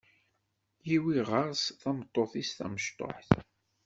Yiwi 0.89 1.19
ɣer-s 1.29 1.63
tameṭṭut-is 1.81 2.51
tamecṭuḥt. 2.57 3.31